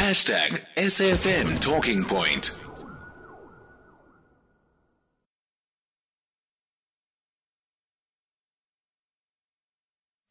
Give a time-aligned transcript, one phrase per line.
[0.00, 2.59] Hashtag SFM Talking Point.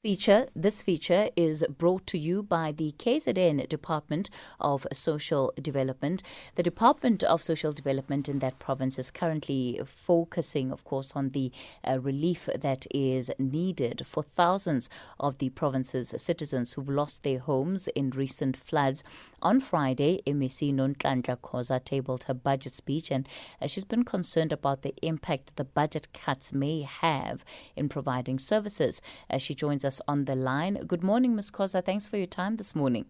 [0.02, 0.48] Feature.
[0.56, 6.24] This feature is brought to you by the KZN Department of Social Development.
[6.56, 11.52] The Department of Social Development in that province is currently focusing, of course, on the
[11.86, 14.90] uh, relief that is needed for thousands
[15.20, 19.04] of the province's citizens who've lost their homes in recent floods.
[19.42, 23.28] On Friday, MEC Nonhlanhla Khoza tabled her budget speech, and
[23.62, 27.44] uh, she's been concerned about the impact the budget cuts may have
[27.76, 29.02] in providing services.
[29.30, 30.76] Uh, she joins us us on the line.
[30.94, 31.52] Good morning, Ms.
[31.52, 31.84] Khoza.
[31.84, 33.06] Thanks for your time this morning.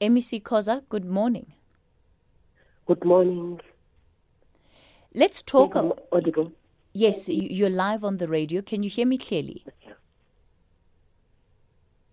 [0.00, 1.52] MEC Khoza, good morning.
[2.86, 3.60] Good morning.
[5.14, 5.74] Let's talk.
[6.12, 6.52] audible.
[6.92, 8.60] Yes, you're live on the radio.
[8.60, 9.64] Can you hear me clearly?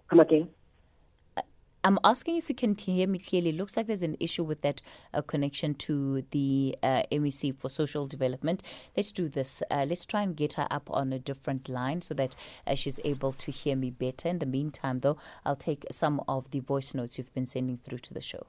[0.09, 0.49] Come again.
[1.85, 3.49] I'm asking if you can hear me clearly.
[3.49, 4.81] It looks like there's an issue with that
[5.13, 8.63] uh, connection to the uh, MEC for Social Development.
[8.95, 9.61] Let's do this.
[9.69, 13.01] Uh, let's try and get her up on a different line so that uh, she's
[13.03, 14.29] able to hear me better.
[14.29, 17.97] In the meantime, though, I'll take some of the voice notes you've been sending through
[17.99, 18.45] to the show.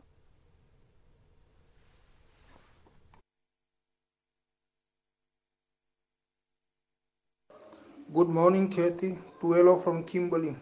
[8.12, 9.18] Good morning, Kathy.
[9.40, 10.54] Tuelo from Kimberley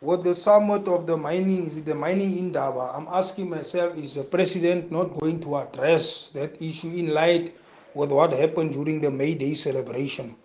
[0.00, 4.22] with the summit of the mining, is the mining Indaba, I'm asking myself, is the
[4.24, 7.56] president not going to address that issue in light
[7.94, 10.36] with what happened during the May Day celebration?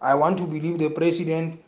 [0.00, 1.60] I want to believe the president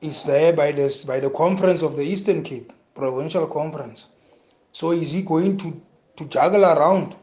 [0.00, 4.08] is there by this by the conference of the Eastern Cape, provincial conference.
[4.72, 5.80] So is he going to,
[6.16, 7.14] to juggle around?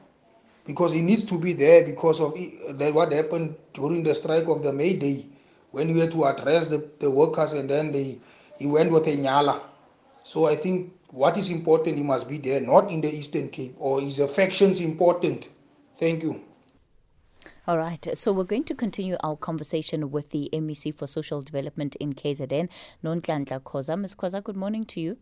[0.65, 4.63] Because he needs to be there because of eh, what happened during the strike of
[4.63, 5.25] the May Day
[5.71, 8.17] when you had to address the, the workers and then they
[8.59, 9.61] he went with a nyala.
[10.23, 13.75] So I think what is important, he must be there, not in the Eastern Cape,
[13.79, 15.49] or his affections important.
[15.97, 16.41] Thank you.
[17.67, 21.95] All right, so we're going to continue our conversation with the MEC for Social Development
[21.97, 22.69] in KZN,
[23.03, 23.99] Nonhlanhla Khoza.
[23.99, 24.15] Ms.
[24.15, 25.17] Khoza, good morning to you.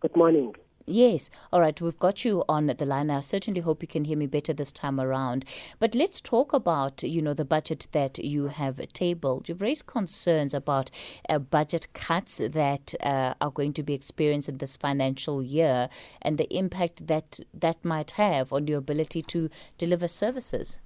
[0.00, 0.54] Good morning.
[0.90, 1.30] Yes.
[1.52, 1.80] All right.
[1.80, 3.10] We've got you on the line.
[3.10, 5.44] I certainly hope you can hear me better this time around.
[5.78, 9.48] But let's talk about, you know, the budget that you have tabled.
[9.48, 10.90] You've raised concerns about
[11.28, 15.88] uh, budget cuts that uh, are going to be experienced in this financial year
[16.20, 19.48] and the impact that that might have on your ability to
[19.78, 20.80] deliver services.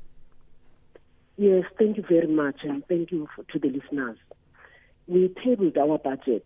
[1.38, 4.19] Yes, thank you very much, and thank you for, to the listeners.
[5.09, 6.44] We tabled our budget,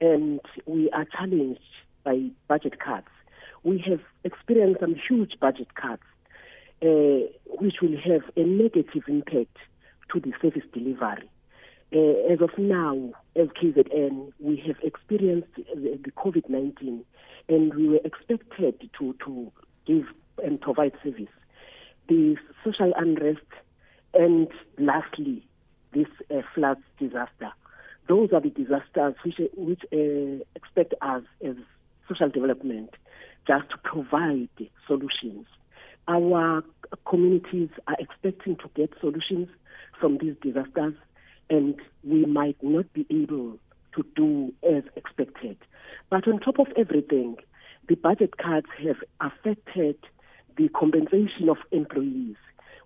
[0.00, 1.60] and we are challenged
[2.04, 3.08] by budget cuts.
[3.62, 6.02] We have experienced some huge budget cuts,
[6.82, 9.56] uh, which will have a negative impact
[10.12, 11.30] to the service delivery.
[11.94, 17.04] Uh, as of now, as KZN, we have experienced the, COVID 19
[17.48, 19.52] and we were expected to, to
[19.86, 20.04] give
[20.42, 21.28] and provide service.
[22.08, 23.40] The social unrest
[24.14, 24.48] and
[24.78, 25.46] lastly,
[25.92, 27.52] this uh, flood disaster.
[28.08, 31.56] Those are the disasters which, which uh, expect us as
[32.12, 32.90] social development
[33.46, 34.48] just to provide
[34.86, 35.46] solutions.
[36.08, 36.64] Our
[37.06, 39.48] communities are expecting to get solutions
[40.00, 40.94] from these disasters,
[41.48, 43.58] and we might not be able
[43.96, 45.56] to do as expected.
[46.10, 47.36] But on top of everything,
[47.88, 49.96] the budget cuts have affected
[50.56, 52.36] the compensation of employees,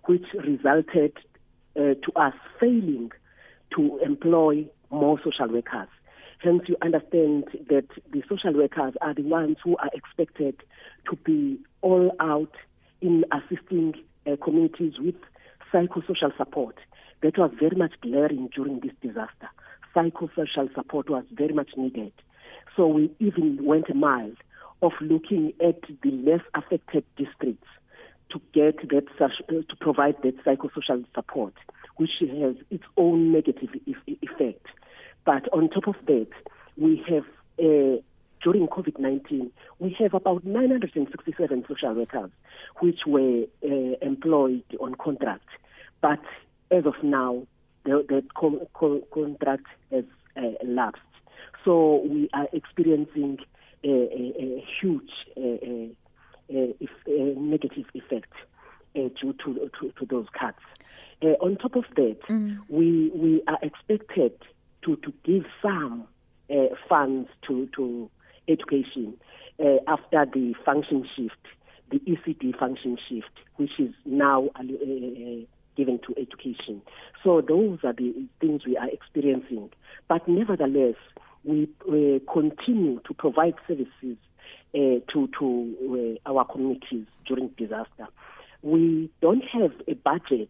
[0.05, 1.17] which resulted
[1.75, 3.11] uh, to us failing
[3.75, 5.89] to employ more social workers.
[6.47, 10.55] Hence, you understand that the social workers are the ones who are expected
[11.09, 12.53] to be all out
[13.01, 15.15] in assisting uh, communities with
[15.73, 16.77] psychosocial support.
[17.21, 19.49] That was very much glaring during this disaster.
[19.93, 22.13] Psychosocial support was very much needed.
[22.77, 24.31] So we even went a mile
[24.81, 27.67] of looking at the less affected districts
[28.31, 29.07] to get that
[29.49, 31.55] to provide that psychosocial support,
[31.97, 34.65] which has its own negative effect.
[35.27, 36.29] But on top of that,
[36.77, 37.25] we have,
[37.59, 37.99] uh,
[38.41, 42.31] during COVID 19, we have about 967 social workers
[42.79, 45.49] which were uh, employed on contract.
[45.99, 46.21] But
[46.71, 47.45] as of now,
[47.83, 50.05] the, the contract has
[50.37, 51.01] uh, lapsed.
[51.65, 53.39] So we are experiencing
[53.83, 58.31] a, a, a huge uh, uh, if, negative effect
[58.95, 60.63] uh, due to, to, to, those cuts.
[61.21, 62.59] Uh, on top of that, mm.
[62.69, 64.31] we, we are expected
[64.87, 66.07] to, to give some
[66.49, 68.09] uh, funds to, to
[68.47, 69.15] education
[69.59, 71.35] uh, after the function shift,
[71.91, 75.45] the ECD function shift, which is now uh, uh
[75.75, 76.81] given to education.
[77.23, 78.11] So those are the
[78.41, 79.69] things we are experiencing.
[80.07, 80.95] But nevertheless,
[81.43, 81.69] we
[82.33, 84.17] continue to provide services
[84.73, 88.07] uh, to to uh, our communities during disaster.
[88.63, 90.49] We don't have a budget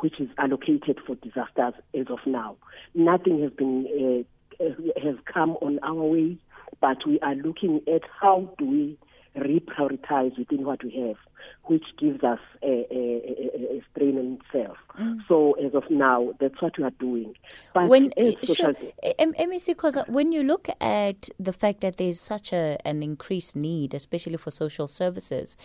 [0.00, 2.56] which is allocated for disasters as of now.
[2.94, 4.26] Nothing has been
[4.60, 4.70] uh, uh,
[5.02, 6.36] has come on our way,
[6.80, 8.98] but we are looking at how do we
[9.36, 11.16] reprioritize within what we have,
[11.64, 13.22] which gives us a, a,
[13.54, 14.76] a, a strain in itself.
[14.98, 15.18] Mm.
[15.28, 17.34] So as of now, that's what we are doing.
[17.74, 18.12] But when
[18.42, 18.74] sure,
[19.04, 23.94] MEC, because when you look at the fact that there's such a, an increased need,
[23.94, 25.56] especially for social services,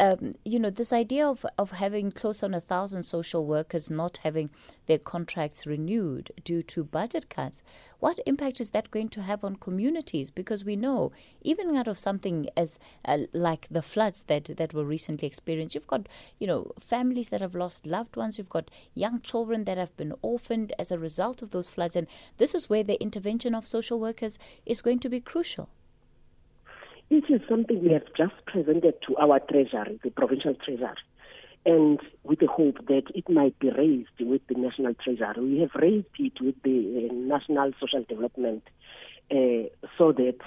[0.00, 4.18] um, you know, this idea of, of having close on a thousand social workers not
[4.18, 4.50] having
[4.86, 7.62] their contracts renewed due to budget cuts,
[7.98, 10.30] what impact is that going to have on communities?
[10.30, 11.10] Because we know,
[11.42, 15.86] even out of something as uh, like the floods that, that were recently experienced, you've
[15.86, 16.08] got,
[16.38, 20.14] you know, families that have lost loved ones, you've got young children that have been
[20.22, 21.96] orphaned as a result of those floods.
[21.96, 22.06] And
[22.36, 25.68] this is where the intervention of social workers is going to be crucial.
[27.10, 30.94] It is something we have just presented to our treasury, the provincial treasury,
[31.64, 35.42] and with the hope that it might be raised with the national treasury.
[35.42, 38.62] We have raised it with the uh, national social development
[39.30, 40.38] uh, so that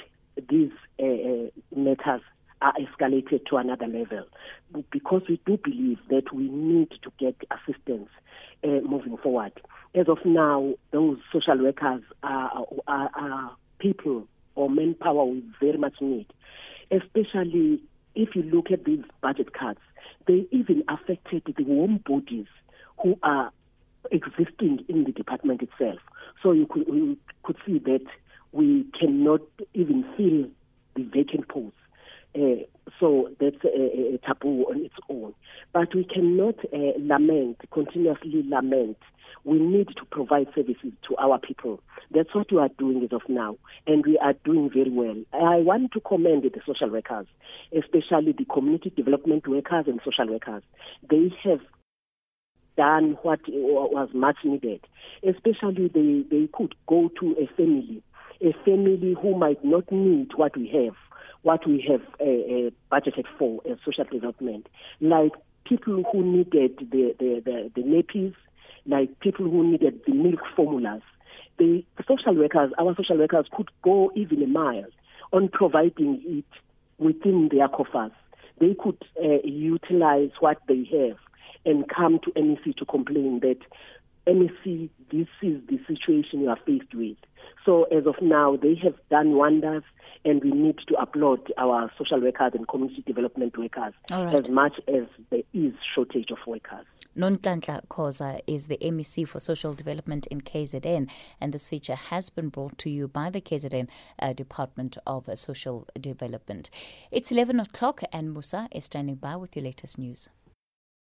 [0.49, 2.21] these uh, uh matters
[2.61, 4.25] are escalated to another level
[4.91, 8.09] because we do believe that we need to get assistance
[8.63, 9.51] uh, moving forward.
[9.95, 15.95] As of now, those social workers are, are, are people or manpower we very much
[16.01, 16.27] need,
[16.91, 17.81] especially
[18.15, 19.81] if you look at these budget cuts.
[20.27, 22.47] They even affected the warm bodies
[23.01, 23.51] who are
[24.11, 25.99] existing in the department itself.
[26.41, 28.05] So you could, you could see that
[28.51, 29.41] we cannot
[29.73, 30.49] even fill
[30.95, 31.77] the vacant posts.
[32.33, 32.63] Uh,
[32.99, 35.33] so that's a, a, taboo on its own.
[35.73, 38.97] But we cannot uh, lament, continuously lament
[39.43, 41.81] we need to provide services to our people.
[42.11, 43.57] That's what we are doing as of now,
[43.87, 45.15] and we are doing very well.
[45.33, 47.27] I want to commend the social workers,
[47.75, 50.63] especially the community development workers and social workers.
[51.09, 51.61] They have
[52.77, 54.81] done what was much needed,
[55.27, 58.01] especially they, they could go to a family,
[58.41, 60.95] a family who might not need what we have,
[61.41, 64.67] what we have uh, uh, budgeted for social development,
[64.99, 65.31] like
[65.65, 68.33] people who needed the, the, the, the nappies,
[68.85, 71.01] like people who needed the milk formulas.
[71.57, 74.87] The social workers, our social workers could go even a mile
[75.31, 76.45] on providing it
[76.97, 78.11] within their coffers.
[78.59, 81.17] They could uh, utilize what they have
[81.65, 83.57] and come to MEC to complain that
[84.27, 87.17] MEC, this is the situation you are faced with.
[87.65, 89.83] So as of now, they have done wonders
[90.23, 94.33] and we need to applaud our social workers and community development workers right.
[94.35, 96.85] as much as there is shortage of workers.
[97.17, 101.09] Nonhlanhla Khoza is the MEC for Social Development in KZN,
[101.41, 103.89] and this feature has been brought to you by the KZN
[104.19, 106.69] uh, Department of Social Development.
[107.11, 110.29] It's 11 o'clock, and Musa is standing by with your latest news.